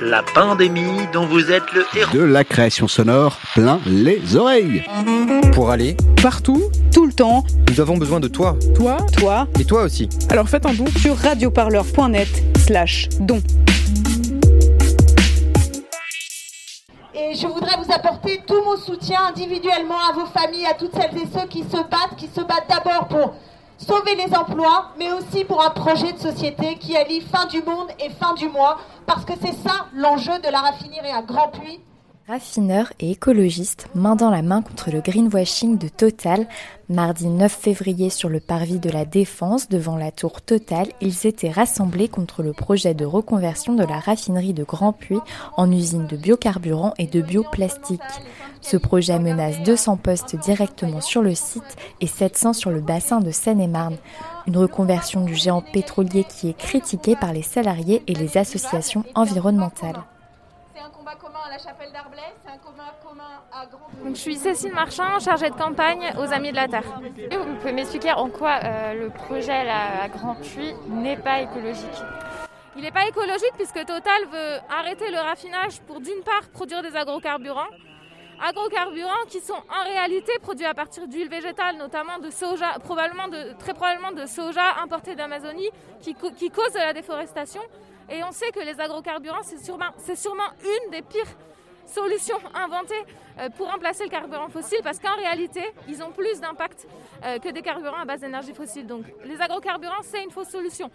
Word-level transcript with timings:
La 0.00 0.22
pandémie 0.22 1.06
dont 1.12 1.26
vous 1.26 1.50
êtes 1.50 1.72
le 1.72 1.84
héros. 1.96 2.12
De 2.12 2.22
la 2.22 2.44
création 2.44 2.88
sonore 2.88 3.38
plein 3.54 3.80
les 3.86 4.36
oreilles. 4.36 4.84
Pour 5.52 5.70
aller, 5.70 5.96
Partout, 6.22 6.62
tout 6.92 7.06
le 7.06 7.12
temps, 7.12 7.44
nous 7.70 7.80
avons 7.80 7.96
besoin 7.96 8.18
de 8.20 8.28
toi. 8.28 8.56
toi. 8.74 8.96
toi, 9.16 9.46
Et 9.60 9.64
toi 9.64 9.82
aussi. 9.82 10.08
Alors 10.30 10.48
faites 10.48 10.66
un 10.66 10.72
don. 10.74 10.86
sur 10.98 11.16
radioparleur.net 11.16 12.28
slash 12.58 13.08
don. 13.20 13.40
Et 17.14 17.34
je 17.36 17.46
voudrais 17.46 17.76
vous 17.76 17.92
apporter 17.92 18.40
tout 18.46 18.62
mon 18.64 18.76
soutien 18.76 19.20
individuellement 19.28 19.98
à 20.10 20.12
vos 20.14 20.26
familles, 20.26 20.66
à 20.66 20.74
toutes 20.74 20.92
celles 20.94 21.16
et 21.16 21.26
ceux 21.32 21.46
qui 21.48 21.62
se 21.62 21.76
battent, 21.76 22.16
qui 22.16 22.26
se 22.28 22.40
battent 22.40 22.68
d'abord 22.68 23.06
pour 23.08 23.34
sauver 23.78 24.14
les 24.14 24.34
emplois, 24.34 24.90
mais 24.98 25.12
aussi 25.12 25.44
pour 25.44 25.62
un 25.64 25.70
projet 25.70 26.12
de 26.12 26.18
société 26.18 26.76
qui 26.76 26.96
allie 26.96 27.20
fin 27.20 27.46
du 27.46 27.62
monde 27.62 27.88
et 27.98 28.10
fin 28.10 28.34
du 28.34 28.48
mois, 28.48 28.78
parce 29.06 29.24
que 29.24 29.32
c'est 29.40 29.54
ça 29.54 29.86
l'enjeu 29.94 30.38
de 30.38 30.48
la 30.48 30.60
raffinerie 30.60 31.10
à 31.10 31.22
Grand 31.22 31.48
Puy. 31.48 31.80
Raffineurs 32.26 32.90
et 33.00 33.10
écologistes, 33.10 33.88
main 33.94 34.16
dans 34.16 34.30
la 34.30 34.40
main 34.40 34.62
contre 34.62 34.90
le 34.90 35.02
greenwashing 35.02 35.76
de 35.76 35.88
Total, 35.88 36.48
mardi 36.88 37.26
9 37.26 37.52
février 37.52 38.08
sur 38.08 38.30
le 38.30 38.40
parvis 38.40 38.78
de 38.78 38.88
la 38.88 39.04
Défense 39.04 39.68
devant 39.68 39.98
la 39.98 40.10
tour 40.10 40.40
Total, 40.40 40.86
ils 41.02 41.26
étaient 41.26 41.50
rassemblés 41.50 42.08
contre 42.08 42.42
le 42.42 42.54
projet 42.54 42.94
de 42.94 43.04
reconversion 43.04 43.74
de 43.74 43.84
la 43.84 44.00
raffinerie 44.00 44.54
de 44.54 44.64
Grand 44.64 44.94
Puy 44.94 45.18
en 45.58 45.70
usine 45.70 46.06
de 46.06 46.16
biocarburants 46.16 46.94
et 46.96 47.06
de 47.06 47.20
bioplastique. 47.20 48.00
Ce 48.62 48.78
projet 48.78 49.18
menace 49.18 49.62
200 49.62 49.98
postes 49.98 50.34
directement 50.36 51.02
sur 51.02 51.20
le 51.20 51.34
site 51.34 51.76
et 52.00 52.06
700 52.06 52.54
sur 52.54 52.70
le 52.70 52.80
bassin 52.80 53.20
de 53.20 53.32
Seine-et-Marne. 53.32 53.98
Une 54.46 54.56
reconversion 54.56 55.26
du 55.26 55.34
géant 55.34 55.60
pétrolier 55.60 56.24
qui 56.24 56.48
est 56.48 56.56
critiquée 56.56 57.16
par 57.16 57.34
les 57.34 57.42
salariés 57.42 58.02
et 58.06 58.14
les 58.14 58.38
associations 58.38 59.04
environnementales. 59.14 60.04
C'est 60.84 60.90
un 60.90 60.98
combat 60.98 61.14
commun 61.14 61.38
à 61.46 61.50
la 61.50 61.58
chapelle 61.58 61.90
d'Arblay, 61.92 62.20
c'est 62.44 62.50
un 62.50 62.58
combat 62.58 62.94
commun 63.02 63.40
à 63.50 63.64
Grand 63.64 63.88
Puy. 63.88 64.04
Donc, 64.04 64.16
je 64.16 64.20
suis 64.20 64.36
Cécile 64.36 64.74
Marchand, 64.74 65.18
chargée 65.18 65.48
de 65.48 65.54
campagne 65.54 66.12
aux 66.18 66.30
Amis 66.30 66.50
de 66.50 66.56
la 66.56 66.68
Terre. 66.68 66.84
Et 67.16 67.36
Vous 67.36 67.54
pouvez 67.54 67.72
m'expliquer 67.72 68.12
en 68.12 68.28
quoi 68.28 68.58
euh, 68.62 68.92
le 68.92 69.08
projet 69.08 69.64
là, 69.64 70.02
à 70.02 70.08
Grand 70.08 70.34
Puy 70.34 70.74
n'est 70.88 71.16
pas 71.16 71.40
écologique? 71.40 72.02
Il 72.76 72.82
n'est 72.82 72.90
pas 72.90 73.06
écologique 73.06 73.52
puisque 73.56 73.82
Total 73.86 74.26
veut 74.30 74.58
arrêter 74.68 75.10
le 75.10 75.18
raffinage 75.18 75.80
pour 75.86 76.00
d'une 76.00 76.22
part 76.22 76.50
produire 76.52 76.82
des 76.82 76.94
agrocarburants. 76.94 77.70
Agrocarburants 78.40 79.26
qui 79.28 79.40
sont 79.40 79.54
en 79.54 79.84
réalité 79.84 80.32
produits 80.40 80.66
à 80.66 80.74
partir 80.74 81.06
d'huile 81.06 81.28
végétale, 81.28 81.76
notamment 81.76 82.18
de 82.18 82.30
soja, 82.30 82.72
très 82.72 83.74
probablement 83.74 84.12
de 84.12 84.26
soja 84.26 84.80
importé 84.82 85.14
d'Amazonie, 85.14 85.70
qui, 86.00 86.14
qui 86.14 86.50
cause 86.50 86.72
de 86.72 86.78
la 86.78 86.92
déforestation. 86.92 87.62
Et 88.10 88.22
on 88.22 88.32
sait 88.32 88.50
que 88.50 88.60
les 88.60 88.78
agrocarburants, 88.80 89.42
c'est 89.42 89.62
sûrement, 89.64 89.90
c'est 89.98 90.16
sûrement 90.16 90.50
une 90.62 90.90
des 90.90 91.02
pires 91.02 91.32
solutions 91.86 92.38
inventées 92.54 92.94
euh, 93.38 93.48
pour 93.50 93.70
remplacer 93.70 94.04
le 94.04 94.10
carburant 94.10 94.48
fossile 94.48 94.80
parce 94.82 94.98
qu'en 94.98 95.16
réalité, 95.16 95.62
ils 95.88 96.02
ont 96.02 96.10
plus 96.10 96.40
d'impact 96.40 96.86
euh, 97.24 97.38
que 97.38 97.48
des 97.50 97.62
carburants 97.62 98.00
à 98.00 98.04
base 98.04 98.20
d'énergie 98.20 98.54
fossile. 98.54 98.86
Donc 98.86 99.04
les 99.24 99.40
agrocarburants, 99.40 100.02
c'est 100.02 100.22
une 100.22 100.30
fausse 100.30 100.48
solution. 100.48 100.90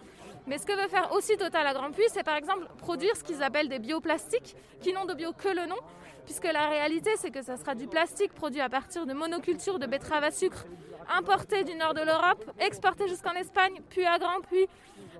Mais 0.46 0.58
ce 0.58 0.66
que 0.66 0.72
veut 0.72 0.88
faire 0.88 1.12
aussi 1.12 1.36
Total 1.36 1.66
à 1.66 1.74
Grand 1.74 1.90
c'est 2.08 2.22
par 2.22 2.36
exemple 2.36 2.66
produire 2.78 3.16
ce 3.16 3.22
qu'ils 3.22 3.42
appellent 3.42 3.68
des 3.68 3.78
bioplastiques, 3.78 4.56
qui 4.80 4.92
n'ont 4.92 5.04
de 5.04 5.14
bio 5.14 5.32
que 5.32 5.48
le 5.48 5.66
nom, 5.66 5.76
puisque 6.24 6.44
la 6.44 6.68
réalité, 6.68 7.10
c'est 7.16 7.30
que 7.30 7.42
ça 7.42 7.56
sera 7.56 7.74
du 7.74 7.86
plastique 7.86 8.32
produit 8.32 8.60
à 8.60 8.68
partir 8.68 9.06
de 9.06 9.12
monocultures 9.12 9.78
de 9.78 9.86
betteraves 9.86 10.24
à 10.24 10.30
sucre, 10.30 10.64
importé 11.08 11.64
du 11.64 11.74
nord 11.74 11.94
de 11.94 12.02
l'Europe, 12.02 12.44
exporté 12.58 13.08
jusqu'en 13.08 13.32
Espagne, 13.32 13.80
puis 13.88 14.04
à 14.04 14.18
Grand 14.18 14.40
Puy. 14.40 14.66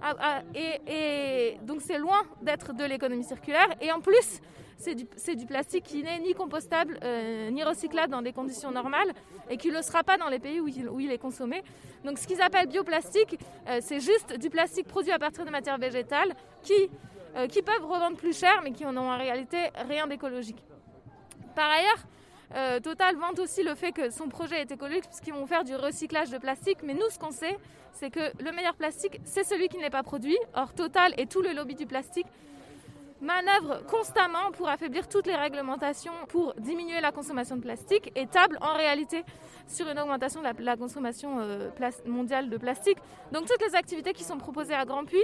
Ah, 0.03 0.15
ah, 0.19 0.43
et 0.55 1.59
donc 1.63 1.83
c'est 1.83 1.99
loin 1.99 2.23
d'être 2.43 2.73
de 2.73 2.85
l'économie 2.85 3.25
circulaire. 3.25 3.69
Et 3.81 3.93
en 3.93 4.01
plus, 4.01 4.41
c'est 4.81 5.35
du, 5.35 5.47
plastique 5.47 5.85
qui 5.85 6.03
n'est 6.03 6.19
ni 6.21 6.33
compostable 6.33 6.99
euh, 7.05 7.51
ni 7.51 7.63
recyclable 7.63 8.11
dans 8.11 8.23
des 8.23 8.33
conditions 8.33 8.71
normales 8.71 9.13
et 9.51 9.59
qui 9.59 9.69
ne 9.69 9.75
le 9.75 9.83
sera 9.83 10.03
pas 10.03 10.17
dans 10.17 10.29
les 10.29 10.39
pays 10.39 10.59
où 10.61 10.69
il, 11.01 11.13
est 11.13 11.19
consommé. 11.19 11.63
Donc 12.05 12.19
ce 12.19 12.27
qu'ils 12.27 12.41
appellent 12.41 12.69
bioplastique, 12.69 13.39
euh, 13.69 13.79
c'est 13.83 14.01
juste 14.01 14.39
du 14.39 14.49
plastique 14.49 14.89
produit 14.89 15.13
à 15.13 15.19
partir 15.19 15.45
de 15.45 15.51
matières 15.51 15.79
végétales 15.79 16.35
qui, 16.63 16.89
euh, 17.37 17.47
peuvent 17.47 17.85
revendre 17.85 18.17
plus 18.17 18.37
cher 18.37 18.61
mais 18.65 18.73
qui 18.73 18.85
n'ont 18.85 18.97
en 18.97 19.19
réalité 19.19 19.69
rien 19.89 20.07
d'écologique. 20.07 20.63
Par 21.55 21.71
ailleurs, 21.71 22.07
Total 22.83 23.15
vante 23.15 23.39
aussi 23.39 23.63
le 23.63 23.77
fait 23.77 23.93
que 23.93 24.11
son 24.11 24.29
projet 24.29 24.63
est 24.63 24.73
écologique 24.73 25.05
puisqu'ils 25.05 25.33
vont 25.33 25.47
faire 25.47 25.63
du 25.63 25.77
recyclage 25.77 26.31
de 26.31 26.39
plastique. 26.39 26.79
Mais 26.83 26.95
nous, 26.95 27.09
ce 27.09 27.17
qu'on 27.17 27.31
sait, 27.31 27.57
c'est 27.93 28.11
que 28.11 28.19
le 28.43 28.51
meilleur 28.51 28.75
plastique, 28.75 29.21
c'est 29.23 29.45
celui 29.45 29.69
qui 29.69 29.79
n'est 29.79 29.89
pas 29.89 30.03
produit. 30.03 30.37
Or, 30.55 30.75
Total 30.75 31.15
et 31.17 31.27
tout 31.27 31.43
le 31.43 31.53
lobby 31.53 31.77
du 31.77 31.87
plastique 31.87 32.27
manœuvrent 33.21 33.85
constamment 33.87 34.51
pour 34.53 34.69
affaiblir 34.69 35.09
toutes 35.09 35.27
les 35.27 35.37
réglementations 35.37 36.13
pour 36.29 36.55
diminuer 36.55 37.01
la 37.01 37.13
consommation 37.13 37.57
de 37.57 37.61
plastique 37.63 38.11
et 38.17 38.27
table 38.27 38.59
en 38.61 38.75
réalité 38.75 39.25
sur 39.67 39.89
une 39.89 39.99
augmentation 39.99 40.41
de 40.43 40.63
la, 40.63 40.77
consommation 40.77 41.39
euh, 41.41 41.71
mondiale 42.07 42.49
de 42.49 42.57
plastique. 42.57 42.99
Donc 43.33 43.47
toutes 43.47 43.63
les 43.67 43.75
activités 43.75 44.13
qui 44.13 44.25
sont 44.25 44.39
proposées 44.39 44.75
à 44.75 44.85
Grand 44.85 45.05
Puy 45.05 45.23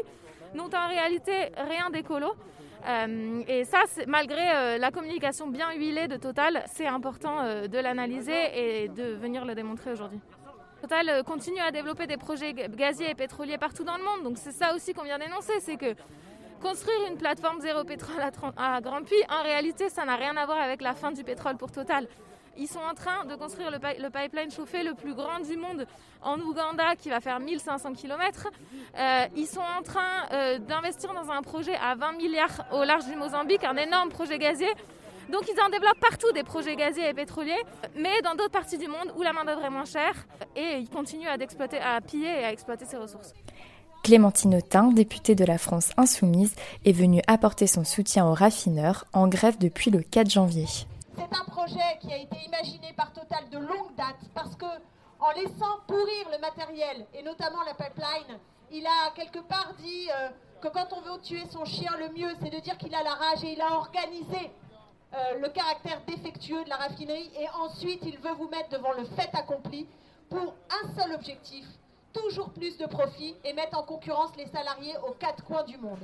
n'ont 0.54 0.70
en 0.74 0.88
réalité 0.88 1.50
rien 1.56 1.90
d'écolo. 1.90 2.34
Euh, 2.86 3.42
et 3.48 3.64
ça, 3.64 3.82
malgré 4.06 4.40
euh, 4.54 4.78
la 4.78 4.90
communication 4.92 5.48
bien 5.48 5.72
huilée 5.72 6.06
de 6.06 6.16
Total, 6.16 6.62
c'est 6.72 6.86
important 6.86 7.40
euh, 7.40 7.66
de 7.66 7.78
l'analyser 7.78 8.84
et 8.84 8.88
de 8.88 9.14
venir 9.14 9.44
le 9.44 9.54
démontrer 9.54 9.90
aujourd'hui. 9.90 10.20
Total 10.82 11.24
continue 11.24 11.58
à 11.60 11.72
développer 11.72 12.06
des 12.06 12.18
projets 12.18 12.52
ga- 12.52 12.68
gaziers 12.68 13.10
et 13.10 13.14
pétroliers 13.14 13.58
partout 13.58 13.82
dans 13.82 13.96
le 13.96 14.04
monde. 14.04 14.22
Donc 14.22 14.36
c'est 14.38 14.52
ça 14.52 14.74
aussi 14.74 14.92
qu'on 14.92 15.02
vient 15.02 15.18
d'énoncer, 15.18 15.54
c'est 15.60 15.76
que 15.76 15.94
construire 16.60 17.06
une 17.10 17.16
plateforme 17.16 17.60
zéro 17.60 17.84
pétrole 17.84 18.22
à, 18.56 18.80
Grand 18.80 19.02
Puy, 19.02 19.16
en 19.28 19.42
réalité, 19.42 19.88
ça 19.88 20.04
n'a 20.04 20.16
rien 20.16 20.36
à 20.36 20.46
voir 20.46 20.58
avec 20.58 20.80
la 20.80 20.94
fin 20.94 21.10
du 21.12 21.22
pétrole 21.24 21.56
pour 21.56 21.70
Total. 21.70 22.06
Ils 22.58 22.68
sont 22.68 22.80
en 22.80 22.94
train 22.94 23.26
de 23.26 23.34
construire 23.34 23.70
le, 23.70 23.78
pi- 23.78 24.00
le 24.00 24.08
pipeline 24.08 24.50
chauffé 24.50 24.82
le 24.82 24.94
plus 24.94 25.14
grand 25.14 25.40
du 25.40 25.56
monde 25.58 25.86
en 26.22 26.40
Ouganda 26.40 26.96
qui 26.96 27.10
va 27.10 27.20
faire 27.20 27.38
1500 27.38 27.92
km. 27.92 28.48
ils 29.36 29.46
sont 29.46 29.60
en 29.60 29.82
train 29.82 30.26
euh, 30.32 30.58
d'investir 30.58 31.12
dans 31.12 31.30
un 31.30 31.42
projet 31.42 31.76
à 31.76 31.94
20 31.94 32.12
milliards 32.12 32.64
au 32.72 32.82
large 32.84 33.04
du 33.04 33.14
Mozambique, 33.14 33.62
un 33.64 33.76
énorme 33.76 34.08
projet 34.08 34.38
gazier. 34.38 34.72
Donc 35.28 35.42
ils 35.52 35.60
en 35.60 35.68
développent 35.68 36.00
partout 36.00 36.30
des 36.32 36.44
projets 36.44 36.76
gaziers 36.76 37.08
et 37.10 37.12
pétroliers, 37.12 37.60
mais 37.96 38.22
dans 38.22 38.34
d'autres 38.36 38.52
parties 38.52 38.78
du 38.78 38.86
monde 38.88 39.12
où 39.16 39.22
la 39.22 39.32
main-d'œuvre 39.32 39.64
est 39.64 39.70
moins 39.70 39.84
chère 39.84 40.14
et 40.54 40.78
ils 40.78 40.88
continuent 40.88 41.26
à, 41.28 41.32
à 41.34 42.00
piller 42.00 42.28
et 42.40 42.44
à 42.44 42.52
exploiter 42.52 42.84
ces 42.86 42.96
ressources. 42.96 43.34
Clémentine 44.06 44.54
Autain, 44.54 44.92
députée 44.92 45.34
de 45.34 45.44
la 45.44 45.58
France 45.58 45.90
Insoumise, 45.96 46.54
est 46.84 46.92
venue 46.92 47.22
apporter 47.26 47.66
son 47.66 47.82
soutien 47.82 48.24
aux 48.24 48.34
raffineurs 48.34 49.04
en 49.12 49.26
grève 49.26 49.58
depuis 49.58 49.90
le 49.90 50.00
4 50.00 50.30
janvier. 50.30 50.66
C'est 51.16 51.22
un 51.22 51.44
projet 51.50 51.98
qui 52.00 52.12
a 52.12 52.16
été 52.16 52.36
imaginé 52.46 52.92
par 52.96 53.12
Total 53.12 53.50
de 53.50 53.58
longue 53.58 53.96
date 53.96 54.22
parce 54.32 54.54
que 54.54 54.64
en 55.18 55.32
laissant 55.34 55.80
pourrir 55.88 56.30
le 56.30 56.38
matériel 56.40 57.04
et 57.14 57.24
notamment 57.24 57.64
la 57.66 57.74
pipeline, 57.74 58.38
il 58.70 58.86
a 58.86 59.10
quelque 59.16 59.40
part 59.40 59.74
dit 59.82 60.08
euh, 60.16 60.28
que 60.62 60.68
quand 60.68 60.86
on 60.92 61.00
veut 61.00 61.20
tuer 61.22 61.42
son 61.50 61.64
chien, 61.64 61.90
le 61.98 62.08
mieux 62.10 62.30
c'est 62.40 62.50
de 62.50 62.60
dire 62.60 62.78
qu'il 62.78 62.94
a 62.94 63.02
la 63.02 63.14
rage 63.14 63.42
et 63.42 63.54
il 63.54 63.60
a 63.60 63.72
organisé 63.72 64.52
euh, 65.14 65.40
le 65.40 65.48
caractère 65.48 66.00
défectueux 66.06 66.62
de 66.62 66.68
la 66.68 66.76
raffinerie 66.76 67.32
et 67.40 67.48
ensuite 67.60 68.02
il 68.06 68.18
veut 68.18 68.34
vous 68.38 68.48
mettre 68.50 68.68
devant 68.68 68.92
le 68.92 69.04
fait 69.16 69.30
accompli 69.32 69.88
pour 70.30 70.54
un 70.70 70.94
seul 70.96 71.12
objectif, 71.12 71.66
toujours 72.16 72.50
plus 72.50 72.76
de 72.78 72.86
profit 72.86 73.34
et 73.44 73.52
mettre 73.52 73.78
en 73.78 73.82
concurrence 73.82 74.30
les 74.36 74.46
salariés 74.46 74.94
aux 75.08 75.12
quatre 75.12 75.44
coins 75.44 75.64
du 75.64 75.76
monde. 75.78 75.98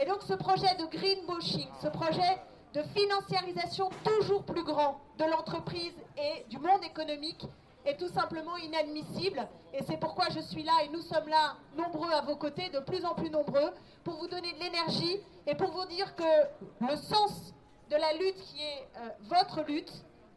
Et 0.00 0.06
donc 0.06 0.22
ce 0.22 0.34
projet 0.34 0.74
de 0.76 0.84
greenwashing, 0.86 1.68
ce 1.82 1.88
projet 1.88 2.38
de 2.74 2.82
financiarisation 2.94 3.90
toujours 4.04 4.44
plus 4.44 4.64
grand 4.64 5.00
de 5.18 5.24
l'entreprise 5.24 5.94
et 6.16 6.44
du 6.48 6.58
monde 6.58 6.84
économique 6.84 7.44
est 7.84 7.96
tout 7.96 8.08
simplement 8.08 8.56
inadmissible. 8.56 9.46
Et 9.72 9.82
c'est 9.84 9.98
pourquoi 9.98 10.26
je 10.30 10.40
suis 10.40 10.62
là 10.62 10.72
et 10.84 10.88
nous 10.88 11.02
sommes 11.02 11.28
là, 11.28 11.56
nombreux 11.76 12.10
à 12.12 12.20
vos 12.22 12.36
côtés, 12.36 12.68
de 12.70 12.80
plus 12.80 13.04
en 13.04 13.14
plus 13.14 13.30
nombreux, 13.30 13.72
pour 14.04 14.14
vous 14.14 14.28
donner 14.28 14.52
de 14.52 14.58
l'énergie 14.58 15.20
et 15.46 15.54
pour 15.54 15.70
vous 15.70 15.86
dire 15.86 16.14
que 16.14 16.86
le 16.86 16.96
sens 16.96 17.54
de 17.90 17.96
la 17.96 18.12
lutte 18.14 18.36
qui 18.36 18.60
est 18.60 18.88
euh, 18.98 19.08
votre 19.22 19.62
lutte, 19.62 19.92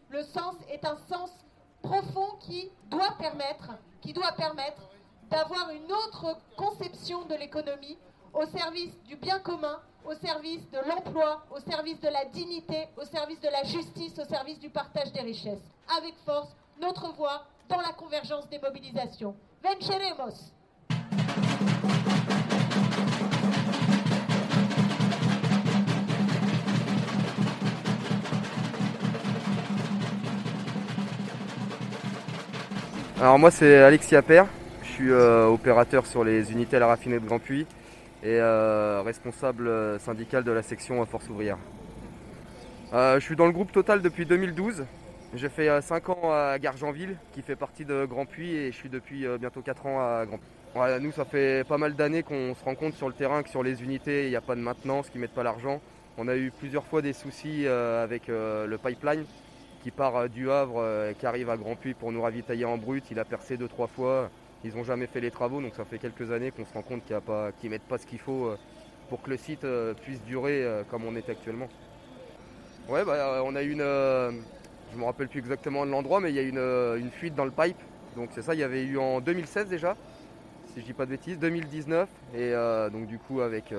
le 0.10 0.24
sens 0.24 0.56
est 0.69 0.86
un 0.86 0.98
sens 1.10 1.31
profond 1.81 2.38
qui 2.39 2.69
doit 2.89 3.16
permettre, 3.18 3.72
qui 4.01 4.13
doit 4.13 4.31
permettre 4.33 4.81
d'avoir 5.31 5.69
une 5.72 5.92
autre 5.92 6.38
conception 6.57 7.24
de 7.25 7.36
l'économie 7.36 7.98
au 8.33 8.45
service 8.45 8.92
du 9.07 9.16
bien 9.16 9.39
commun, 9.39 9.80
au 10.06 10.13
service 10.13 10.69
de 10.72 10.80
l'emploi, 10.88 11.42
au 11.56 11.60
service 11.60 12.00
de 12.01 12.10
la 12.10 12.25
dignité, 12.25 12.88
au 12.98 13.06
service 13.06 13.39
de 13.39 13.48
la 13.50 13.63
justice, 13.63 14.19
au 14.19 14.25
service 14.25 14.60
du 14.60 14.69
partage 14.69 15.12
des 15.13 15.22
richesses. 15.22 15.63
Avec 15.98 16.13
force, 16.25 16.50
notre 16.80 17.13
voix 17.13 17.45
dans 17.69 17.80
la 17.81 17.94
convergence 17.94 18.48
des 18.50 18.60
mobilisations. 18.60 19.36
Venceremos 19.63 20.51
Alors 33.22 33.38
moi 33.38 33.51
c'est 33.51 33.83
Alexis 33.83 34.16
Appert, 34.16 34.48
suis 35.01 35.12
euh, 35.12 35.48
opérateur 35.48 36.06
sur 36.06 36.24
les 36.24 36.51
unités 36.51 36.77
à 36.77 36.80
la 36.80 36.86
raffinerie 36.86 37.19
de 37.19 37.25
Grand 37.25 37.39
Puy 37.39 37.62
et 38.21 38.39
euh, 38.39 39.01
responsable 39.03 39.68
euh, 39.68 39.98
syndical 39.98 40.44
de 40.44 40.51
la 40.51 40.62
section 40.62 41.03
Force 41.07 41.27
ouvrière. 41.27 41.57
je 42.94 43.19
suis 43.19 43.36
dans 43.36 43.48
le 43.48 43.51
groupe 43.51 43.71
Total 43.71 44.03
depuis 44.03 44.27
2012. 44.27 44.86
J'ai 45.33 45.50
fait 45.50 45.81
5 45.81 46.09
ans 46.09 46.31
à 46.31 46.59
Gargenville 46.59 47.15
qui 47.33 47.42
fait 47.42 47.56
partie 47.56 47.83
de 47.83 48.06
Grand 48.06 48.27
Puy 48.27 48.53
et 48.53 48.71
je 48.71 48.77
suis 48.77 48.89
depuis 48.89 49.25
bientôt 49.39 49.62
4 49.62 49.86
ans 49.88 50.00
à 50.00 50.25
Grand 50.27 50.38
Puy. 50.38 51.01
nous 51.01 51.12
ça 51.12 51.25
fait 51.25 51.63
pas 51.68 51.80
mal 51.80 51.95
d'années 51.95 52.21
qu'on 52.21 52.54
se 52.54 52.63
rend 52.63 52.75
compte 52.75 52.94
sur 52.94 53.07
le 53.07 53.15
terrain 53.15 53.42
que 53.42 53.50
sur 53.50 53.63
les 53.63 53.81
unités 53.81 54.25
il 54.25 54.30
n'y 54.30 54.36
a 54.36 54.42
pas 54.42 54.56
de 54.56 54.62
maintenance, 54.62 55.09
qu'ils 55.09 55.19
ne 55.19 55.25
mettent 55.25 55.33
pas 55.33 55.44
l'argent. 55.44 55.81
On 56.19 56.27
a 56.27 56.36
eu 56.36 56.51
plusieurs 56.51 56.83
fois 56.83 57.01
des 57.01 57.13
soucis 57.13 57.65
avec 57.68 58.27
le 58.27 58.77
pipeline 58.77 59.25
qui 59.81 59.92
part 59.92 60.30
du 60.30 60.51
Havre, 60.51 60.75
euh, 60.77 61.13
qui 61.13 61.25
arrive 61.25 61.50
à 61.50 61.57
Grand 61.57 61.75
Puy 61.75 61.94
pour 61.94 62.12
nous 62.12 62.21
ravitailler 62.21 62.65
en 62.65 62.77
brut. 62.77 63.04
Il 63.12 63.19
a 63.19 63.25
percé 63.25 63.57
deux 63.57 63.68
trois 63.68 63.88
fois. 63.88 64.30
Ils 64.63 64.75
n'ont 64.75 64.83
jamais 64.83 65.07
fait 65.07 65.19
les 65.19 65.31
travaux, 65.31 65.61
donc 65.61 65.73
ça 65.75 65.85
fait 65.85 65.97
quelques 65.97 66.31
années 66.31 66.51
qu'on 66.51 66.65
se 66.65 66.73
rend 66.73 66.83
compte 66.83 67.03
qu'ils 67.05 67.15
ne 67.15 67.69
mettent 67.69 67.87
pas 67.87 67.97
ce 67.97 68.05
qu'il 68.05 68.19
faut 68.19 68.45
euh, 68.45 68.57
pour 69.09 69.21
que 69.21 69.29
le 69.29 69.37
site 69.37 69.65
puisse 70.03 70.21
durer 70.23 70.65
comme 70.89 71.03
on 71.03 71.15
est 71.17 71.29
actuellement. 71.29 71.67
Ouais, 72.87 73.03
bah, 73.03 73.41
on 73.43 73.55
a 73.55 73.61
une. 73.61 73.79
je 73.79 74.97
me 74.97 75.03
rappelle 75.03 75.27
plus 75.27 75.39
exactement 75.39 75.85
de 75.85 75.91
l'endroit, 75.91 76.21
mais 76.21 76.29
il 76.29 76.35
y 76.35 76.39
a 76.39 76.43
une, 76.43 76.57
une 76.57 77.11
fuite 77.11 77.35
dans 77.35 77.43
le 77.43 77.51
pipe. 77.51 77.75
Donc 78.15 78.29
c'est 78.31 78.41
ça, 78.41 78.53
il 78.53 78.61
y 78.61 78.63
avait 78.63 78.83
eu 78.83 78.97
en 78.97 79.19
2016 79.19 79.67
déjà, 79.67 79.97
si 80.67 80.79
je 80.79 80.85
dis 80.85 80.93
pas 80.93 81.05
de 81.05 81.11
bêtises, 81.11 81.39
2019. 81.39 82.07
Et 82.35 82.53
donc 82.93 83.07
du 83.07 83.17
coup 83.17 83.41
avec, 83.41 83.73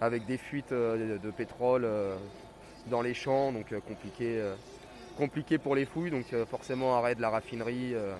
avec 0.00 0.24
des 0.24 0.38
fuites 0.38 0.72
de, 0.72 1.30
pétrole 1.36 1.86
dans 2.86 3.02
les 3.02 3.12
champs, 3.12 3.52
donc 3.52 3.74
compliqué 3.86 4.40
compliqué 5.20 5.58
pour 5.58 5.74
les 5.74 5.84
fouilles, 5.84 6.10
donc 6.10 6.32
euh, 6.32 6.46
forcément 6.46 6.96
arrêt 6.96 7.14
de 7.14 7.20
la 7.20 7.28
raffinerie, 7.28 7.94
euh, 7.94 8.14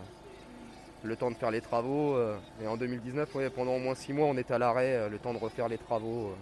le 1.03 1.17
temps 1.17 1.31
de 1.31 1.37
faire 1.37 1.51
les 1.51 1.61
travaux. 1.61 2.15
Euh, 2.15 2.37
et 2.63 2.67
en 2.67 2.77
2019, 2.77 3.37
pendant 3.55 3.75
au 3.75 3.79
moins 3.79 3.95
six 3.95 4.13
mois, 4.13 4.27
on 4.27 4.37
était 4.37 4.55
à 4.55 4.59
l'arrêt, 4.59 5.09
le 5.09 5.19
temps 5.19 5.33
de 5.33 5.39
refaire 5.39 5.69
les 5.69 5.79
travaux 5.79 6.33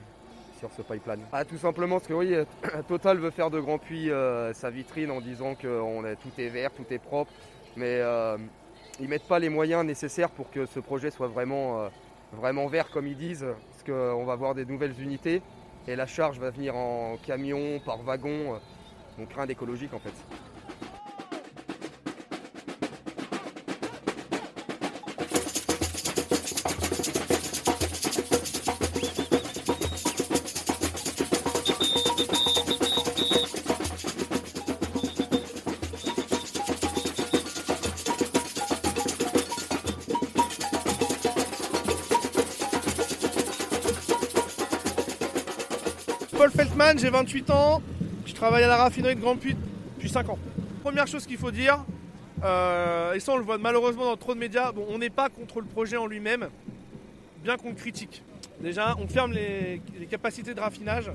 sur 0.59 0.71
ce 0.73 0.83
pipeline. 0.83 1.21
Ah, 1.33 1.45
tout 1.45 1.59
simplement 1.59 1.97
parce 1.97 2.09
que 2.09 2.15
oui, 2.15 2.35
Total 2.89 3.19
veut 3.19 3.31
faire 3.31 3.51
de 3.51 3.61
Grand 3.61 3.79
Puy 3.79 4.11
sa 4.55 4.71
vitrine 4.71 5.11
en 5.11 5.21
disant 5.21 5.55
que 5.55 6.15
tout 6.17 6.31
est 6.39 6.49
vert, 6.49 6.71
tout 6.73 6.87
est 6.91 6.99
propre, 6.99 7.31
mais 7.77 8.01
ils 8.99 9.09
mettent 9.09 9.29
pas 9.29 9.39
les 9.39 9.49
moyens 9.49 9.85
nécessaires 9.85 10.31
pour 10.31 10.51
que 10.51 10.67
ce 10.67 10.81
projet 10.81 11.13
soit 11.13 11.29
vraiment, 11.29 11.89
vraiment 12.33 12.67
vert 12.67 12.91
comme 12.91 13.07
ils 13.07 13.17
disent, 13.17 13.47
parce 13.71 13.85
qu'on 13.85 14.25
va 14.25 14.33
avoir 14.33 14.57
des 14.57 14.65
nouvelles 14.65 15.01
unités 15.01 15.43
et 15.87 15.95
la 15.95 16.07
charge 16.07 16.41
va 16.41 16.51
venir 16.51 16.75
en 16.75 17.17
camion, 17.25 17.79
par 17.79 18.03
wagon, 18.03 18.59
donc 19.19 19.33
rien 19.33 19.47
d'écologique 19.47 19.95
en 19.95 19.99
fait. 19.99 20.15
J'ai 46.97 47.11
28 47.11 47.51
ans, 47.51 47.83
je 48.25 48.33
travaille 48.35 48.63
à 48.63 48.69
la 48.69 48.77
raffinerie 48.77 49.17
de 49.17 49.21
Grand 49.21 49.37
Puy 49.37 49.57
depuis 49.97 50.09
5 50.09 50.29
ans. 50.29 50.39
Première 50.83 51.09
chose 51.09 51.27
qu'il 51.27 51.37
faut 51.37 51.51
dire, 51.51 51.85
euh, 52.45 53.15
et 53.15 53.21
ça 53.21 53.33
on 53.33 53.37
le 53.37 53.43
voit 53.43 53.59
malheureusement 53.59 54.05
dans 54.05 54.17
trop 54.17 54.33
de 54.33 54.39
médias, 54.39 54.71
bon, 54.71 54.87
on 54.89 54.99
n'est 54.99 55.11
pas 55.11 55.29
contre 55.29 55.61
le 55.61 55.67
projet 55.67 55.97
en 55.97 56.07
lui-même, 56.07 56.49
bien 57.43 57.57
qu'on 57.57 57.71
le 57.71 57.75
critique. 57.75 58.23
Déjà, 58.61 58.95
on 59.01 59.09
ferme 59.09 59.33
les, 59.33 59.83
capacités 60.09 60.55
de 60.55 60.61
raffinage, 60.61 61.11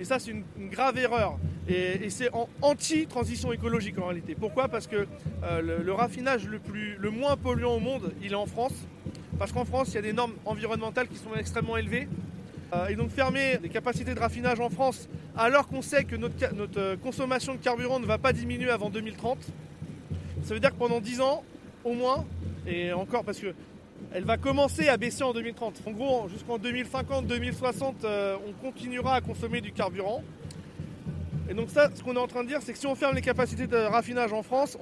et 0.00 0.04
ça 0.04 0.18
c'est 0.18 0.30
une, 0.30 0.44
grave 0.70 0.96
erreur. 0.96 1.38
Et, 1.68 2.08
c'est 2.08 2.30
anti-transition 2.62 3.52
écologique 3.52 3.98
en 3.98 4.06
réalité. 4.06 4.34
Pourquoi? 4.34 4.68
Parce 4.68 4.86
que 4.86 5.06
euh, 5.44 5.82
le, 5.84 5.92
raffinage 5.92 6.48
le, 6.48 6.58
plus, 6.58 6.96
le 6.98 7.10
moins 7.10 7.36
polluant 7.36 7.74
au 7.74 7.80
monde, 7.80 8.12
il 8.22 8.32
est 8.32 8.36
en 8.36 8.46
France. 8.46 8.74
Parce 9.38 9.52
qu'en 9.52 9.66
France, 9.66 9.88
il 9.90 9.94
y 9.96 9.98
a 9.98 10.02
des 10.02 10.14
normes 10.14 10.34
environnementales 10.46 11.08
qui 11.08 11.16
sont 11.16 11.34
extrêmement 11.38 11.76
élevées. 11.76 12.08
Euh, 12.72 12.88
et 12.88 12.96
donc 12.96 13.10
fermer 13.10 13.58
les 13.62 13.68
capacités 13.68 14.14
de 14.14 14.20
raffinage 14.20 14.58
en 14.60 14.70
France 14.70 15.08
alors 15.36 15.68
qu'on 15.68 15.82
sait 15.82 16.04
que 16.04 16.16
notre, 16.16 16.34
euh, 16.78 16.96
consommation 16.96 17.54
de 17.54 17.58
carburant 17.58 18.00
ne 18.00 18.06
va 18.06 18.18
pas 18.18 18.32
diminuer 18.32 18.70
avant 18.70 18.90
2030, 18.90 19.38
ça 20.42 20.54
veut 20.54 20.60
dire 20.60 20.70
que 20.70 20.78
pendant 20.78 21.00
10 21.00 21.20
ans, 21.20 21.42
au 21.84 21.92
moins, 21.92 22.24
et 22.66 22.92
encore 22.92 23.24
parce 23.24 23.38
que 23.38 23.54
elle 24.12 24.24
va 24.24 24.36
commencer 24.36 24.88
à 24.88 24.96
baisser 24.96 25.22
en 25.24 25.32
2030. 25.32 25.82
En 25.86 25.90
gros, 25.90 26.28
jusqu'en 26.28 26.58
2050, 26.58 27.26
2060, 27.26 28.04
euh, 28.04 28.36
on 28.46 28.52
continuera 28.64 29.16
à 29.16 29.20
consommer 29.20 29.60
du 29.60 29.72
carburant. 29.72 30.22
Et 31.48 31.54
donc 31.54 31.70
ça, 31.70 31.90
ce 31.94 32.02
qu'on 32.02 32.14
est 32.14 32.20
en 32.20 32.26
train 32.26 32.42
de 32.42 32.48
dire, 32.48 32.60
c'est 32.62 32.72
que 32.72 32.78
si 32.78 32.86
on 32.86 32.94
ferme 32.94 33.14
les 33.14 33.22
capacités 33.22 33.66
de 33.66 33.76
raffinage 33.76 34.32
en 34.32 34.42
France, 34.42 34.78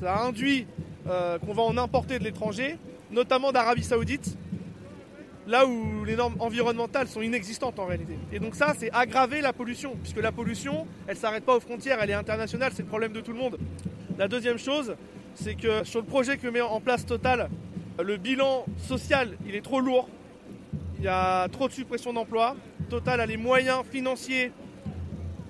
ça 0.00 0.22
induit 0.22 0.66
qu'on 1.04 1.52
va 1.52 1.62
en 1.62 1.76
importer 1.76 2.18
de 2.18 2.24
l'étranger, 2.24 2.78
notamment 3.10 3.52
d'Arabie 3.52 3.82
Saoudite, 3.82 4.36
là 5.46 5.66
où 5.66 6.04
les 6.04 6.16
normes 6.16 6.36
environnementales 6.38 7.08
sont 7.08 7.22
inexistantes 7.22 7.78
en 7.78 7.86
réalité. 7.86 8.16
Et 8.32 8.38
donc 8.38 8.54
ça, 8.54 8.74
c'est 8.78 8.90
aggraver 8.92 9.40
la 9.40 9.52
pollution, 9.52 9.96
puisque 10.00 10.20
la 10.20 10.32
pollution, 10.32 10.86
elle 11.06 11.14
ne 11.14 11.20
s'arrête 11.20 11.44
pas 11.44 11.56
aux 11.56 11.60
frontières, 11.60 11.98
elle 12.00 12.10
est 12.10 12.14
internationale, 12.14 12.72
c'est 12.74 12.82
le 12.82 12.88
problème 12.88 13.12
de 13.12 13.20
tout 13.20 13.32
le 13.32 13.38
monde. 13.38 13.58
La 14.18 14.28
deuxième 14.28 14.58
chose, 14.58 14.94
c'est 15.34 15.54
que 15.54 15.84
sur 15.84 16.00
le 16.00 16.06
projet 16.06 16.36
que 16.36 16.46
met 16.46 16.60
en 16.60 16.80
place 16.80 17.06
Total, 17.06 17.48
le 18.02 18.16
bilan 18.16 18.64
social, 18.78 19.36
il 19.46 19.54
est 19.54 19.62
trop 19.62 19.80
lourd. 19.80 20.08
Il 20.98 21.04
y 21.04 21.08
a 21.08 21.48
trop 21.48 21.66
de 21.66 21.72
suppression 21.72 22.12
d'emplois. 22.12 22.54
Total 22.88 23.20
a 23.20 23.26
les 23.26 23.36
moyens 23.36 23.82
financiers 23.90 24.52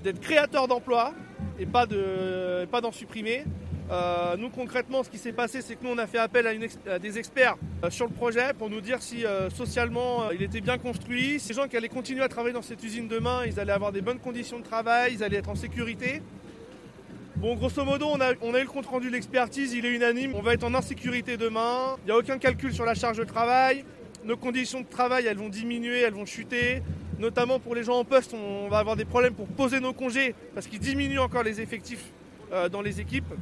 d'être 0.03 0.21
créateur 0.21 0.69
d'emplois 0.69 1.13
et 1.59 1.67
pas 1.67 1.87
d'en 1.87 2.93
supprimer. 2.93 3.45
Euh, 3.93 4.37
nous 4.39 4.49
concrètement, 4.49 5.03
ce 5.03 5.11
qui 5.11 5.19
s'est 5.19 5.33
passé, 5.33 5.61
c'est 5.61 5.77
que 5.77 5.85
nous 5.85 5.91
on 5.91 5.99
a 5.99 6.07
fait 6.07 6.19
appel 6.19 6.47
à, 6.87 6.99
des 6.99 7.19
experts 7.19 7.57
euh, 7.85 7.91
sur 7.91 8.07
le 8.07 8.13
projet 8.13 8.55
pour 8.59 8.71
nous 8.71 8.81
dire 8.81 9.03
si 9.03 9.27
euh, 9.27 9.51
socialement 9.51 10.31
il 10.31 10.43
était 10.43 10.63
bien 10.63 10.79
construit. 10.79 11.39
Ces 11.39 11.53
gens 11.53 11.69
qui 11.69 11.77
allaient 11.77 11.91
continuer 11.91 12.23
à 12.23 12.29
travailler 12.29 12.55
dans 12.55 12.63
cette 12.63 12.83
usine 12.83 13.07
demain, 13.07 13.45
ils 13.45 13.61
allaient 13.61 13.73
avoir 13.73 13.93
des 13.93 14.01
bonnes 14.01 14.19
conditions 14.19 14.59
de 14.59 14.65
travail, 14.65 15.13
ils 15.13 15.23
allaient 15.23 15.37
être 15.37 15.51
en 15.51 15.55
sécurité. 15.55 16.23
Bon, 17.37 17.55
grosso 17.55 17.85
modo, 17.85 18.07
on 18.07 18.21
a, 18.21 18.33
on 18.41 18.55
a 18.55 18.61
eu 18.61 18.63
le 18.63 18.69
compte 18.69 18.87
rendu 18.87 19.09
de 19.09 19.13
l'expertise, 19.13 19.75
il 19.75 19.85
est 19.85 19.93
unanime. 19.93 20.35
On 20.37 20.43
va 20.43 20.55
être 20.55 20.65
en 20.65 20.75
insécurité 20.75 21.37
demain. 21.37 21.97
Il 22.03 22.07
n'y 22.07 22.13
a 22.13 22.17
aucun 22.17 22.39
calcul 22.39 22.73
sur 22.73 22.87
la 22.87 22.95
charge 22.95 23.19
de 23.19 23.25
travail. 23.25 23.85
Nos 24.25 24.37
conditions 24.39 24.81
de 24.81 24.87
travail, 24.87 25.27
elles 25.27 25.37
vont 25.37 25.49
diminuer, 25.51 26.01
elles 26.01 26.15
vont 26.15 26.25
chuter. 26.25 26.83
Notamment 27.19 27.59
pour 27.59 27.75
les 27.75 27.83
gens 27.83 27.99
en 27.99 28.05
poste, 28.05 28.33
on 28.33 28.69
va 28.69 28.79
avoir 28.79 28.97
des 28.97 29.05
problèmes 29.05 29.35
pour 29.35 29.49
poser 29.49 29.81
nos 29.81 29.93
congés 29.93 30.35
parce 30.55 30.67
qu'ils 30.67 30.79
diminuent 30.79 31.19
encore 31.19 31.43
les 31.43 31.61
effectifs 31.61 32.05
dans 32.71 32.83
les 32.83 33.01
équipes. 33.01 33.33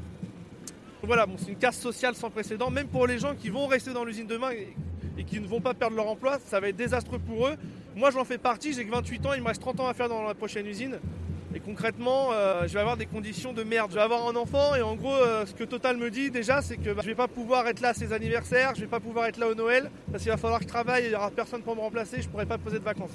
Voilà, 1.02 1.26
c'est 1.38 1.48
une 1.48 1.56
casse 1.56 1.78
sociale 1.78 2.14
sans 2.14 2.30
précédent, 2.30 2.70
même 2.70 2.86
pour 2.86 3.06
les 3.06 3.18
gens 3.18 3.34
qui 3.34 3.48
vont 3.48 3.66
rester 3.66 3.92
dans 3.92 4.04
l'usine 4.04 4.26
demain 4.26 4.50
et, 4.50 5.24
qui 5.24 5.40
ne 5.40 5.46
vont 5.46 5.60
pas 5.60 5.74
perdre 5.74 5.96
leur 5.96 6.08
emploi, 6.08 6.38
ça 6.46 6.60
va 6.60 6.68
être 6.68 6.76
désastreux 6.76 7.18
pour 7.18 7.46
eux. 7.46 7.56
Moi 7.94 8.10
j'en 8.10 8.24
fais 8.24 8.38
partie, 8.38 8.72
j'ai 8.72 8.84
que 8.84 8.90
28 8.90 9.26
ans, 9.26 9.32
il 9.34 9.42
me 9.42 9.48
reste 9.48 9.60
30 9.60 9.80
ans 9.80 9.88
à 9.88 9.94
faire 9.94 10.08
dans 10.08 10.22
la 10.22 10.34
prochaine 10.34 10.66
usine. 10.66 10.98
Et 11.54 11.60
concrètement, 11.60 12.28
euh, 12.32 12.66
je 12.66 12.74
vais 12.74 12.80
avoir 12.80 12.96
des 12.96 13.06
conditions 13.06 13.52
de 13.52 13.62
merde. 13.62 13.90
Je 13.90 13.96
vais 13.96 14.02
avoir 14.02 14.28
un 14.28 14.36
enfant 14.36 14.74
et 14.76 14.82
en 14.82 14.94
gros, 14.94 15.14
euh, 15.14 15.44
ce 15.46 15.54
que 15.54 15.64
Total 15.64 15.96
me 15.96 16.10
dit 16.10 16.30
déjà, 16.30 16.62
c'est 16.62 16.76
que 16.76 16.90
bah, 16.92 17.02
je 17.02 17.08
vais 17.08 17.14
pas 17.14 17.28
pouvoir 17.28 17.66
être 17.66 17.80
là 17.80 17.88
à 17.88 17.94
ses 17.94 18.12
anniversaires, 18.12 18.74
je 18.76 18.82
vais 18.82 18.86
pas 18.86 19.00
pouvoir 19.00 19.26
être 19.26 19.38
là 19.38 19.48
au 19.48 19.54
Noël, 19.54 19.90
parce 20.12 20.22
qu'il 20.22 20.30
va 20.30 20.38
falloir 20.38 20.60
que 20.60 20.66
je 20.66 20.70
travaille, 20.70 21.06
il 21.06 21.10
y 21.10 21.14
aura 21.14 21.30
personne 21.30 21.62
pour 21.62 21.74
me 21.74 21.80
remplacer, 21.80 22.22
je 22.22 22.28
pourrai 22.28 22.46
pas 22.46 22.56
poser 22.56 22.78
de 22.78 22.84
vacances. 22.84 23.10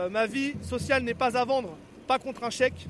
Euh, 0.00 0.08
ma 0.08 0.26
vie 0.26 0.54
sociale 0.62 1.04
n'est 1.04 1.14
pas 1.14 1.38
à 1.38 1.44
vendre, 1.44 1.76
pas 2.08 2.18
contre 2.18 2.44
un 2.44 2.50
chèque, 2.50 2.88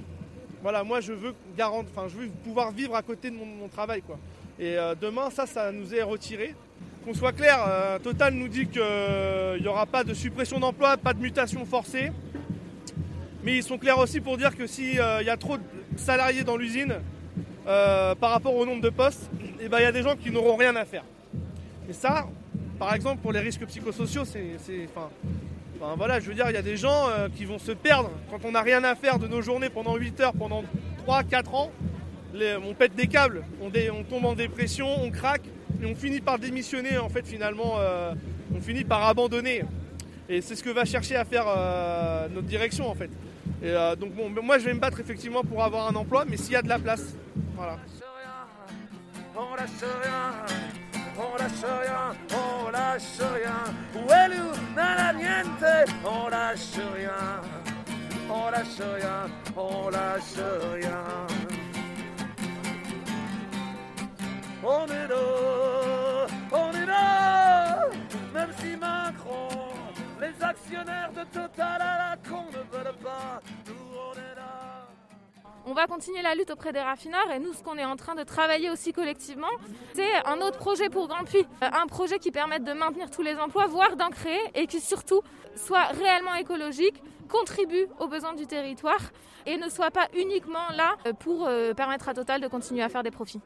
voilà, 0.62 0.84
moi 0.84 1.00
je 1.00 1.12
veux 1.12 1.34
enfin 1.58 2.08
je 2.08 2.16
veux 2.16 2.28
pouvoir 2.44 2.70
vivre 2.70 2.94
à 2.94 3.02
côté 3.02 3.30
de 3.30 3.36
mon, 3.36 3.68
travail 3.68 4.02
quoi. 4.02 4.18
Et 4.58 4.76
euh, 4.76 4.94
demain 5.00 5.30
ça, 5.30 5.46
ça 5.46 5.72
nous 5.72 5.94
est 5.94 6.02
retiré. 6.02 6.54
Qu'on 7.04 7.14
soit 7.14 7.32
clair, 7.32 7.64
euh, 7.66 7.98
Total 7.98 8.34
nous 8.34 8.48
dit 8.48 8.66
qu'il 8.66 8.82
n'y 9.60 9.66
aura 9.66 9.86
pas 9.86 10.04
de 10.04 10.12
suppression 10.12 10.60
d'emploi, 10.60 10.98
pas 10.98 11.14
de 11.14 11.20
mutation 11.20 11.64
forcée. 11.64 12.12
Mais 13.42 13.56
ils 13.56 13.62
sont 13.62 13.78
clairs 13.78 13.98
aussi 13.98 14.20
pour 14.20 14.36
dire 14.36 14.54
que 14.54 14.66
s'il 14.66 15.00
euh, 15.00 15.22
y 15.22 15.30
a 15.30 15.36
trop 15.38 15.56
de 15.56 15.62
salariés 15.96 16.44
dans 16.44 16.58
l'usine 16.58 16.96
par 17.64 18.30
rapport 18.30 18.56
au 18.56 18.66
nombre 18.66 18.82
de 18.82 18.90
postes, 18.90 19.30
eh 19.60 19.68
ben, 19.68 19.78
il 19.78 19.82
y 19.82 19.86
a 19.86 19.92
des 19.92 20.02
gens 20.02 20.16
qui 20.16 20.32
n'auront 20.32 20.56
rien 20.56 20.74
à 20.74 20.84
faire. 20.84 21.04
Et 21.88 21.92
ça, 21.92 22.26
par 22.80 22.92
exemple, 22.94 23.22
pour 23.22 23.30
les 23.30 23.38
risques 23.38 23.64
psychosociaux, 23.64 24.24
c'est. 24.24 24.88
Enfin, 25.82 25.94
voilà, 25.96 26.20
je 26.20 26.26
veux 26.26 26.34
dire, 26.34 26.44
il 26.50 26.52
y 26.52 26.58
a 26.58 26.62
des 26.62 26.76
gens 26.76 27.08
euh, 27.08 27.28
qui 27.34 27.46
vont 27.46 27.58
se 27.58 27.72
perdre 27.72 28.10
quand 28.30 28.44
on 28.44 28.52
n'a 28.52 28.60
rien 28.60 28.84
à 28.84 28.94
faire 28.94 29.18
de 29.18 29.26
nos 29.26 29.40
journées 29.40 29.70
pendant 29.70 29.96
8 29.96 30.20
heures, 30.20 30.32
pendant 30.34 30.62
3-4 31.06 31.54
ans. 31.54 31.70
on 32.34 32.74
pète 32.74 32.94
des 32.94 33.06
câbles, 33.06 33.44
on, 33.62 33.70
tombe 34.02 34.26
en 34.26 34.34
dépression, 34.34 34.86
on 35.02 35.10
craque, 35.10 35.44
et 35.82 35.86
on 35.86 35.94
finit 35.94 36.20
par 36.20 36.38
démissionner. 36.38 36.98
En 36.98 37.08
fait, 37.08 37.26
finalement, 37.26 37.76
euh, 37.78 38.12
on 38.54 38.60
finit 38.60 38.84
par 38.84 39.06
abandonner. 39.06 39.62
Et 40.28 40.42
c'est 40.42 40.54
ce 40.54 40.62
que 40.62 40.68
va 40.68 40.84
chercher 40.84 41.16
à 41.16 41.24
faire 41.24 41.46
euh, 41.48 42.28
notre 42.28 42.46
direction, 42.46 42.90
en 42.90 42.94
fait. 42.94 43.10
Et 43.62 43.72
donc, 43.98 44.14
bon, 44.14 44.30
moi, 44.42 44.58
je 44.58 44.64
vais 44.64 44.74
me 44.74 44.80
battre 44.80 45.00
effectivement 45.00 45.42
pour 45.42 45.62
avoir 45.62 45.88
un 45.88 45.94
emploi, 45.94 46.24
mais 46.26 46.36
s'il 46.36 46.52
y 46.52 46.56
a 46.56 46.62
de 46.62 46.68
la 46.68 46.78
place. 46.78 47.14
Voilà. 47.56 47.72
Lâche 47.72 48.08
rien, 48.18 49.42
on 49.50 49.54
lâche 49.54 49.70
rien, 50.02 50.69
on 51.20 52.70
lâche 52.70 53.20
rien. 53.20 53.64
Ouelou, 53.94 54.50
nada 54.74 55.12
niente, 55.12 55.88
on 56.04 56.28
lâche 56.28 56.78
rien, 56.94 57.42
on 58.28 58.50
lâche 58.50 58.80
rien, 58.96 59.28
on 59.56 59.90
lâche 59.90 60.40
rien. 60.74 61.04
On 64.62 64.86
est 64.86 65.08
là, 65.08 66.26
on 66.52 66.72
est 66.72 66.86
là, 66.86 67.88
même 68.34 68.52
si 68.60 68.76
Macron, 68.76 69.48
les 70.20 70.44
actionnaires 70.44 71.12
de 71.12 71.24
Total 71.32 71.80
à 71.80 72.10
la 72.10 72.16
con 72.28 72.44
ne 72.52 72.62
veulent 72.70 72.96
pas, 73.02 73.40
on 73.66 73.72
est. 73.72 73.79
On 75.66 75.74
va 75.74 75.86
continuer 75.86 76.22
la 76.22 76.34
lutte 76.34 76.50
auprès 76.50 76.72
des 76.72 76.80
raffineurs 76.80 77.30
et 77.30 77.38
nous, 77.38 77.52
ce 77.52 77.62
qu'on 77.62 77.76
est 77.76 77.84
en 77.84 77.96
train 77.96 78.14
de 78.14 78.22
travailler 78.22 78.70
aussi 78.70 78.92
collectivement, 78.92 79.50
c'est 79.94 80.26
un 80.26 80.40
autre 80.40 80.58
projet 80.58 80.88
pour 80.88 81.06
Grand 81.08 81.24
Puy. 81.24 81.46
Euh, 81.62 81.68
Un 81.72 81.86
projet 81.86 82.18
qui 82.18 82.30
permette 82.30 82.64
de 82.64 82.72
maintenir 82.72 83.10
tous 83.10 83.22
les 83.22 83.36
emplois, 83.36 83.66
voire 83.66 83.96
d'en 83.96 84.08
créer 84.08 84.40
et 84.54 84.66
qui 84.66 84.80
surtout 84.80 85.22
soit 85.56 85.84
réellement 85.86 86.34
écologique, 86.34 87.02
contribue 87.28 87.86
aux 87.98 88.08
besoins 88.08 88.34
du 88.34 88.46
territoire 88.46 89.00
et 89.46 89.56
ne 89.56 89.68
soit 89.68 89.90
pas 89.90 90.08
uniquement 90.16 90.68
là 90.76 90.96
euh, 91.06 91.12
pour 91.12 91.46
euh, 91.46 91.74
permettre 91.74 92.08
à 92.08 92.14
Total 92.14 92.40
de 92.40 92.48
continuer 92.48 92.82
à 92.82 92.88
faire 92.88 93.02
des 93.02 93.10
profits. 93.10 93.40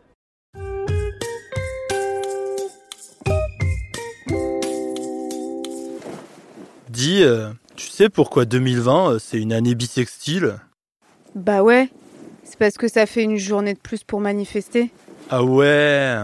Dis, 6.88 7.24
tu 7.76 7.88
sais 7.88 8.08
pourquoi 8.08 8.44
2020 8.44 9.10
euh, 9.10 9.18
c'est 9.18 9.38
une 9.38 9.52
année 9.52 9.74
bisextile? 9.74 10.58
Bah 11.34 11.62
ouais, 11.62 11.90
c'est 12.54 12.58
parce 12.58 12.78
que 12.78 12.86
ça 12.86 13.04
fait 13.04 13.24
une 13.24 13.36
journée 13.36 13.74
de 13.74 13.80
plus 13.80 14.04
pour 14.04 14.20
manifester. 14.20 14.90
Ah 15.28 15.42
ouais 15.42 16.18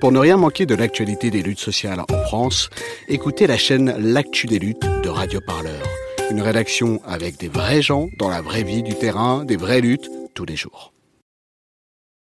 Pour 0.00 0.10
ne 0.10 0.18
rien 0.18 0.36
manquer 0.36 0.66
de 0.66 0.74
l'actualité 0.74 1.30
des 1.30 1.40
luttes 1.40 1.60
sociales 1.60 2.00
en 2.00 2.18
France, 2.24 2.68
écoutez 3.06 3.46
la 3.46 3.56
chaîne 3.56 3.94
L'actu 3.96 4.48
des 4.48 4.58
luttes 4.58 4.84
de 5.04 5.08
Radio 5.08 5.40
Parleur. 5.40 5.86
Une 6.32 6.42
rédaction 6.42 7.00
avec 7.06 7.38
des 7.38 7.46
vrais 7.46 7.80
gens 7.80 8.08
dans 8.18 8.28
la 8.28 8.42
vraie 8.42 8.64
vie 8.64 8.82
du 8.82 8.96
terrain, 8.96 9.44
des 9.44 9.56
vraies 9.56 9.80
luttes 9.80 10.10
tous 10.34 10.46
les 10.46 10.56
jours. 10.56 10.92